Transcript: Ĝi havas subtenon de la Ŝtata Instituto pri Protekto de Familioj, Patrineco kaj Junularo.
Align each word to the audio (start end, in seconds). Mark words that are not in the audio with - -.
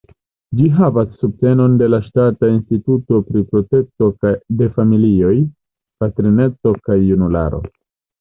Ĝi 0.59 0.67
havas 0.77 1.09
subtenon 1.23 1.73
de 1.81 1.89
la 1.93 1.99
Ŝtata 2.05 2.47
Instituto 2.53 3.19
pri 3.27 3.43
Protekto 3.51 4.07
de 4.63 4.69
Familioj, 4.79 5.35
Patrineco 6.05 6.73
kaj 6.89 6.97
Junularo. 7.11 7.61